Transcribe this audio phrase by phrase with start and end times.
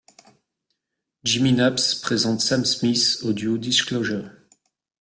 [1.23, 4.31] Jimmy Napes présente Sam Smith au duo Disclosure.